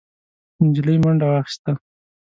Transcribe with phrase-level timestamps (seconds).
[0.63, 1.71] نجلۍ منډه واخيسته.